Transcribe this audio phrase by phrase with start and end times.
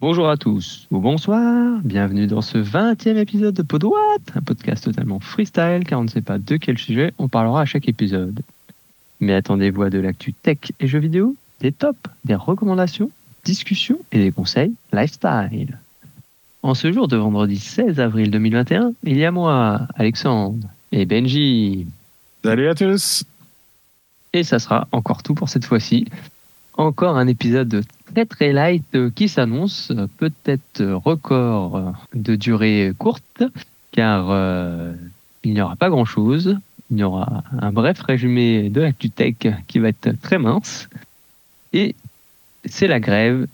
[0.00, 3.98] Bonjour à tous, ou bonsoir, bienvenue dans ce 20e épisode de Podwat,
[4.34, 7.64] un podcast totalement freestyle car on ne sait pas de quel sujet on parlera à
[7.66, 8.40] chaque épisode.
[9.20, 13.10] Mais attendez-vous à de l'actu tech et jeux vidéo, des tops, des recommandations,
[13.44, 15.78] discussions et des conseils lifestyle.
[16.62, 21.86] En ce jour de vendredi 16 avril 2021, il y a moi, Alexandre, et Benji.
[22.42, 23.24] Salut à tous
[24.32, 26.06] Et ça sera encore tout pour cette fois-ci.
[26.80, 33.42] Encore un épisode très très light qui s'annonce, peut-être record de durée courte,
[33.92, 34.94] car euh,
[35.44, 36.56] il n'y aura pas grand-chose.
[36.90, 39.34] Il y aura un bref résumé de l'actu tech
[39.68, 40.88] qui va être très mince.
[41.74, 41.94] Et
[42.64, 43.46] c'est la grève,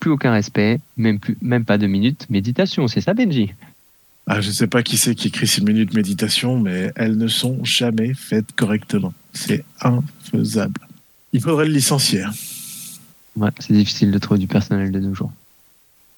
[0.00, 2.88] plus aucun respect, même, plus, même pas deux minutes méditation.
[2.88, 3.52] C'est ça, Benji?
[4.26, 7.28] Ah, Je ne sais pas qui c'est qui écrit ces minutes méditation, mais elles ne
[7.28, 9.14] sont jamais faites correctement.
[9.32, 10.80] C'est infaisable.
[11.32, 12.24] Il faudrait le licencier.
[13.58, 15.32] C'est difficile de trouver du personnel de nos jours.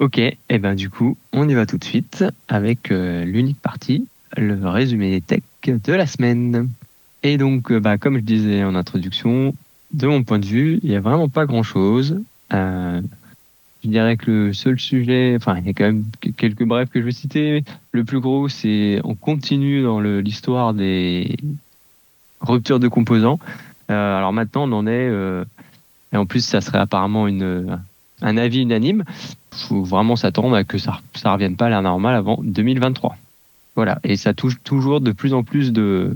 [0.00, 3.60] Ok, et eh ben du coup, on y va tout de suite avec euh, l'unique
[3.60, 4.06] partie,
[4.38, 6.70] le résumé des tech de la semaine.
[7.22, 9.54] Et donc, euh, bah, comme je disais en introduction,
[9.92, 12.18] de mon point de vue, il n'y a vraiment pas grand-chose.
[12.54, 13.02] Euh,
[13.84, 17.00] je dirais que le seul sujet, enfin, il y a quand même quelques brefs que
[17.00, 17.62] je vais citer.
[17.92, 21.36] Le plus gros, c'est on continue dans l'histoire des
[22.40, 23.38] ruptures de composants.
[23.88, 25.10] Alors maintenant, on en est,
[26.12, 27.78] et en plus, ça serait apparemment une,
[28.22, 29.04] un avis unanime.
[29.52, 33.16] Il faut vraiment s'attendre à que ça ne revienne pas à la normale avant 2023.
[33.76, 36.14] Voilà, et ça touche toujours de plus en plus de,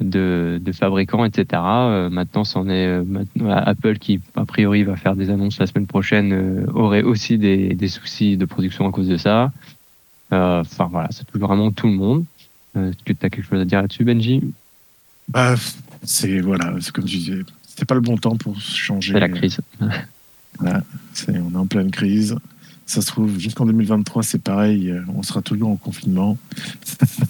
[0.00, 1.62] de, de fabricants, etc.
[1.62, 3.04] Euh, maintenant, c'en est euh,
[3.48, 7.74] Apple qui, a priori, va faire des annonces la semaine prochaine, euh, aurait aussi des,
[7.74, 9.52] des, soucis de production à cause de ça.
[10.30, 12.24] Enfin voilà, ça touche vraiment tout le monde.
[12.74, 14.42] Est-ce que tu as quelque chose à dire là-dessus, Benji?
[15.28, 15.56] Bah,
[16.04, 17.40] C'est voilà, c'est comme tu disais,
[17.72, 19.14] c'était pas le bon temps pour changer.
[19.14, 19.58] C'est la crise.
[20.58, 20.82] voilà,
[21.28, 22.36] on est en pleine crise.
[22.84, 26.36] Ça se trouve, jusqu'en 2023, c'est pareil, on sera toujours en confinement.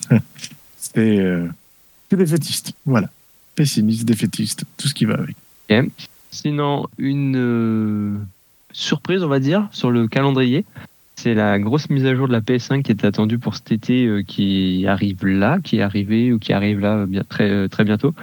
[0.76, 1.46] c'est
[2.16, 2.74] défaitiste.
[2.86, 3.08] Voilà.
[3.54, 5.36] Pessimiste, défaitiste, tout ce qui va avec.
[6.30, 8.16] Sinon, une euh,
[8.72, 10.64] surprise, on va dire, sur le calendrier.
[11.16, 14.06] C'est la grosse mise à jour de la PS5 qui est attendue pour cet été,
[14.06, 17.84] euh, qui arrive là, qui est arrivé ou qui arrive là bien, très, euh, très
[17.84, 18.14] bientôt,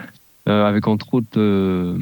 [0.50, 1.98] avec entre autres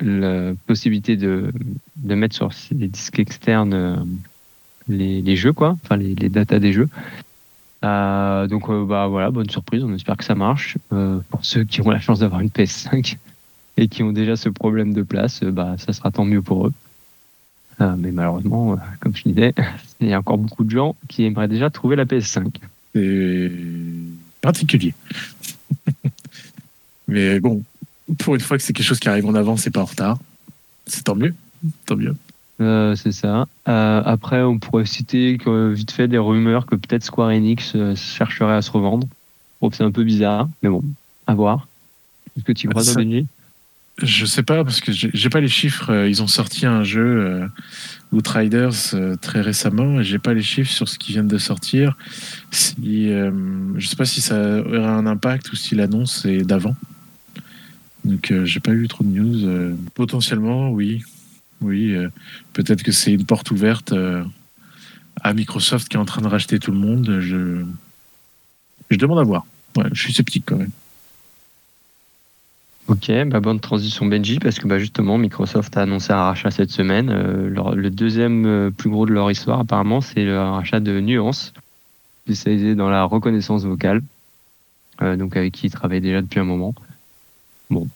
[0.00, 1.52] la possibilité de,
[1.96, 4.06] de mettre sur les disques externes
[4.88, 6.88] les, les, jeux, quoi, enfin les, les datas des jeux.
[7.84, 9.84] Euh, donc euh, bah voilà, bonne surprise.
[9.84, 13.16] On espère que ça marche euh, pour ceux qui ont la chance d'avoir une PS5
[13.76, 15.44] et qui ont déjà ce problème de place.
[15.44, 16.72] bah ça sera tant mieux pour eux.
[17.80, 19.54] mais malheureusement, comme je disais,
[20.00, 22.48] il y a encore beaucoup de gens qui aimeraient déjà trouver la PS5.
[22.94, 23.52] C'est
[24.40, 24.94] particulier.
[27.08, 27.62] Mais bon,
[28.18, 30.18] pour une fois que c'est quelque chose qui arrive en avant, c'est pas en retard.
[30.86, 31.34] C'est tant mieux.
[31.86, 32.14] Tant mieux.
[32.60, 33.46] Euh, c'est ça.
[33.68, 37.94] Euh, après, on pourrait citer que, vite fait des rumeurs que peut-être Square Enix euh,
[37.94, 39.06] chercherait à se revendre.
[39.72, 40.82] c'est un peu bizarre, mais bon,
[41.26, 41.68] à voir.
[42.36, 42.94] Est-ce que tu crois, ça...
[42.94, 43.26] Benji?
[44.00, 46.06] Je sais pas, parce que j'ai pas les chiffres.
[46.06, 47.48] Ils ont sorti un jeu,
[48.12, 51.96] Outriders, très récemment, et j'ai pas les chiffres sur ce qui vient de sortir.
[52.52, 56.76] Si, je sais pas si ça aurait un impact ou si l'annonce est d'avant.
[58.08, 59.76] Donc, j'ai pas eu trop de news.
[59.94, 61.02] potentiellement, oui.
[61.60, 62.08] Oui, euh,
[62.52, 64.24] peut-être que c'est une porte ouverte euh,
[65.22, 67.18] à Microsoft qui est en train de racheter tout le monde.
[67.20, 67.64] Je,
[68.90, 69.46] je demande à voir.
[69.92, 70.70] je suis sceptique quand même.
[72.86, 76.70] Ok, bah bonne transition Benji, parce que bah justement Microsoft a annoncé un rachat cette
[76.70, 77.10] semaine.
[77.10, 81.52] Euh, le deuxième plus gros de leur histoire apparemment, c'est le rachat de Nuance,
[82.24, 84.00] spécialisé dans la reconnaissance vocale,
[85.02, 86.74] donc avec qui ils travaillent déjà depuis un moment.
[87.70, 87.88] Bon,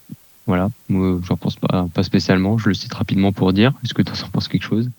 [0.46, 3.72] voilà, moi j'en pense pas, pas spécialement, je le cite rapidement pour dire.
[3.84, 4.90] Est-ce que tu en penses quelque chose?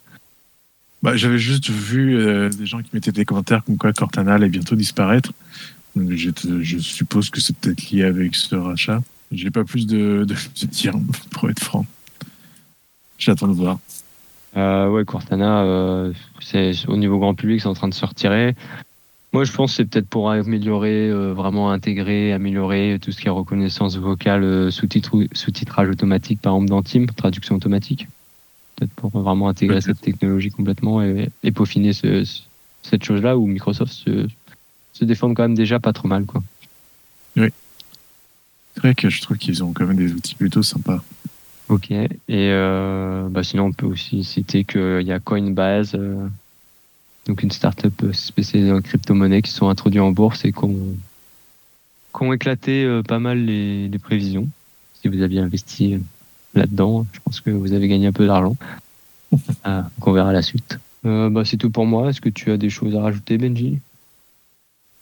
[1.02, 4.50] Bah, J'avais juste vu euh, des gens qui mettaient des commentaires comme quoi Cortana allait
[4.50, 5.34] bientôt disparaître.
[5.96, 6.30] je,
[6.62, 9.02] je, suppose que c'est peut-être lié avec ce rachat.
[9.32, 10.36] J'ai pas plus de, de,
[10.68, 10.94] dire,
[11.32, 11.86] pour être franc.
[13.18, 13.80] J'attends de voir.
[14.56, 18.56] Euh, ouais, Cortana, euh, c'est au niveau grand public, c'est en train de se retirer.
[19.34, 23.28] Moi, je pense que c'est peut-être pour améliorer, euh, vraiment intégrer, améliorer tout ce qui
[23.28, 28.08] est reconnaissance vocale, euh, sous-titrage automatique, par exemple dans Team, traduction automatique.
[28.76, 34.28] Peut-être pour vraiment intégrer cette technologie complètement et, peaufiner cette chose-là où Microsoft se,
[34.94, 36.26] se défend quand même déjà pas trop mal.
[36.26, 36.44] Quoi.
[37.36, 37.48] Oui.
[38.76, 41.04] C'est vrai que je trouve qu'ils ont quand même des outils plutôt sympas.
[41.70, 41.92] Ok.
[41.92, 45.98] Et euh, bah sinon, on peut aussi citer qu'il y a Coinbase
[47.28, 52.84] donc une start-up spécialisée en crypto-monnaie qui sont introduits en bourse et qui ont, éclaté
[52.84, 54.48] euh, pas mal les, prévisions.
[55.02, 56.00] Si vous aviez investi euh,
[56.54, 58.56] là-dedans, je pense que vous avez gagné un peu d'argent.
[59.64, 60.78] Ah, donc on verra la suite.
[61.06, 62.10] Euh, bah, c'est tout pour moi.
[62.10, 63.80] Est-ce que tu as des choses à rajouter, Benji?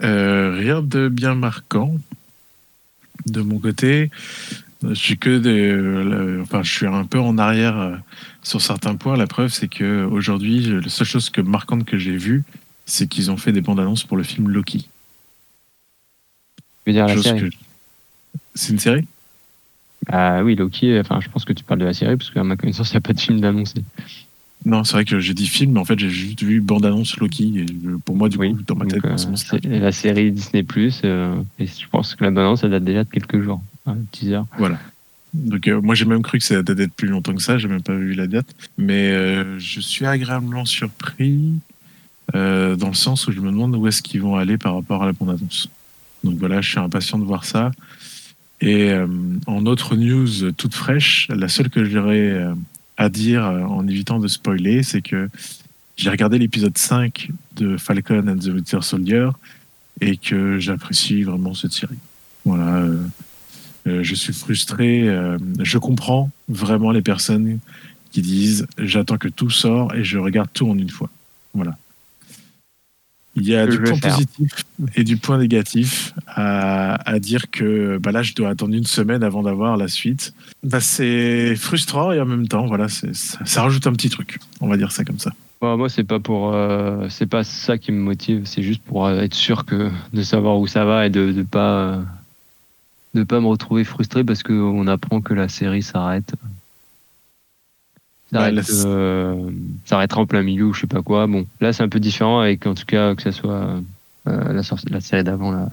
[0.03, 1.93] Euh, rien de bien marquant
[3.27, 4.09] de mon côté.
[4.83, 7.95] Je suis que des, euh, enfin, je suis un peu en arrière euh,
[8.41, 9.15] sur certains points.
[9.15, 12.43] La preuve, c'est que aujourd'hui, la seule chose que marquante que j'ai vue,
[12.85, 14.87] c'est qu'ils ont fait des bandes annonces pour le film Loki.
[16.85, 17.51] Je veux dire la série.
[17.51, 17.55] que-
[18.55, 19.05] C'est une série?
[20.07, 22.55] Ah oui, Loki, enfin, je pense que tu parles de la série, parce qu'à ma
[22.57, 23.83] connaissance, il n'y a pas de film d'annoncé.
[24.65, 27.17] Non, c'est vrai que j'ai dit film, mais en fait, j'ai juste vu bande annonce
[27.17, 27.53] Loki.
[27.59, 30.65] Et euh, pour moi, du Oui, coup, dans ma tête, euh, c'est- la série Disney+,
[31.05, 33.61] euh, et je pense que la balance, ça date déjà de quelques jours.
[34.11, 34.41] Teaser.
[35.33, 37.67] Donc euh, moi j'ai même cru que ça datait de plus longtemps que ça, j'ai
[37.67, 38.53] même pas vu la date.
[38.77, 41.53] Mais euh, je suis agréablement surpris
[42.35, 45.03] euh, dans le sens où je me demande où est-ce qu'ils vont aller par rapport
[45.03, 45.69] à la bande-annonce.
[46.23, 47.71] Donc voilà, je suis impatient de voir ça.
[48.63, 48.93] Et
[49.47, 52.45] en autre news toute fraîche, la seule que j'aurais
[52.95, 55.29] à dire en évitant de spoiler, c'est que
[55.97, 59.29] j'ai regardé l'épisode 5 de Falcon and the Winter Soldier
[59.99, 61.97] et que j'apprécie vraiment cette série.
[62.45, 62.85] Voilà.
[63.87, 65.07] Euh, je suis frustré.
[65.07, 67.59] euh, je comprends vraiment les personnes
[68.11, 71.09] qui disent j'attends que tout sort et je regarde tout en une fois.
[71.53, 71.77] Voilà.
[73.37, 74.13] Il y a Je du point faire.
[74.15, 78.83] positif et du point négatif à, à dire que bah là je dois attendre une
[78.85, 80.33] semaine avant d'avoir la suite.
[80.63, 84.39] Bah, c'est frustrant et en même temps voilà ça, ça rajoute un petit truc.
[84.59, 85.31] On va dire ça comme ça.
[85.61, 88.41] Bon, moi, c'est pas pour, euh, c'est pas ça qui me motive.
[88.45, 92.01] C'est juste pour être sûr que de savoir où ça va et de de pas
[93.13, 96.33] de pas me retrouver frustré parce que on apprend que la série s'arrête.
[98.31, 99.51] Bah, S'arrête, la- euh,
[99.85, 101.27] s'arrêtera en plein milieu ou je sais pas quoi.
[101.27, 103.81] Bon, là, c'est un peu différent avec en tout cas que ça soit
[104.27, 105.69] euh, la, la série d'avant, la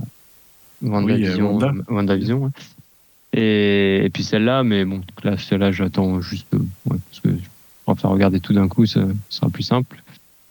[0.82, 1.52] WandaVision.
[1.58, 1.68] Wanda.
[1.68, 2.50] euh, WandaVision, ouais.
[3.34, 7.44] Et, et puis celle-là, mais bon, là, celle-là, j'attends juste euh, ouais, parce que je
[7.84, 10.02] préfère regarder tout d'un coup, ça sera plus simple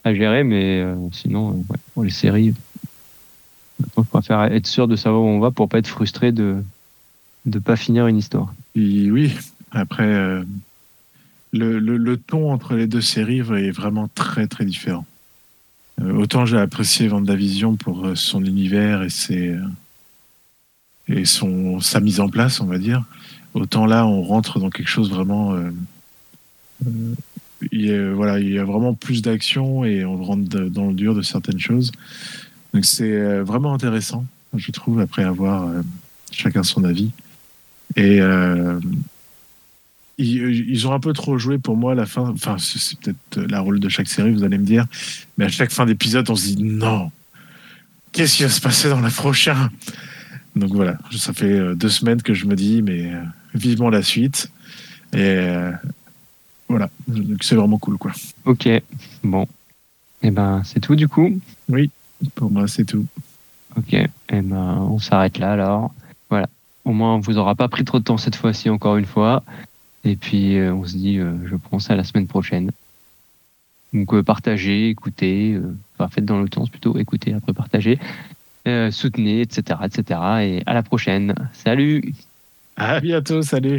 [0.04, 2.54] à gérer, mais euh, sinon, ouais, pour les séries,
[3.80, 6.64] je préfère être sûr de savoir où on va pour pas être frustré de
[7.48, 8.54] de pas finir une histoire.
[8.76, 9.34] Oui,
[9.72, 10.44] après, euh,
[11.54, 15.06] le, ton entre les deux séries est vraiment très très différent.
[16.00, 19.10] Euh, autant j'ai apprécié Vendavision pour euh, son univers et,
[21.26, 23.06] son, sa mise en place, on va dire,
[23.54, 25.56] autant là on rentre dans quelque chose vraiment...
[27.72, 30.94] il, y a, voilà, il y a vraiment plus d'action et on rentre dans le
[30.94, 31.94] dur de certaines choses.
[32.74, 35.72] Donc c'est vraiment intéressant, je trouve, après avoir
[36.32, 37.12] chacun son avis.
[37.98, 38.80] Et euh,
[40.18, 42.30] ils, ils ont un peu trop joué pour moi la fin.
[42.30, 44.86] Enfin, c'est peut-être la rôle de chaque série, vous allez me dire.
[45.38, 47.12] Mais à chaque fin d'épisode, on se dit non.
[48.14, 49.70] Qu'est-ce qui va se passer dans la prochaine?
[50.56, 53.22] Donc voilà, ça fait euh, deux semaines que je me dis, mais euh,
[53.54, 54.50] vivement la suite.
[55.14, 55.72] Et euh,
[56.68, 58.12] voilà, donc c'est vraiment cool, quoi.
[58.46, 58.68] Ok,
[59.24, 59.46] bon,
[60.24, 61.40] et ben c'est tout du coup?
[62.34, 63.06] Pour moi, c'est tout.
[63.76, 65.94] Ok, et ben on s'arrête là alors.
[66.88, 69.44] Au moins on vous aura pas pris trop de temps cette fois-ci encore une fois.
[70.06, 72.72] Et puis euh, on se dit, euh, je pense à la semaine prochaine.
[73.94, 75.60] Donc euh, partagez, écoutez,
[76.00, 78.00] enfin faites dans sens plutôt, écoutez après partagez,
[78.92, 80.20] soutenez, etc., etc.
[80.44, 81.36] Et à la prochaine.
[81.52, 82.14] Salut.
[82.78, 83.76] À bientôt, salut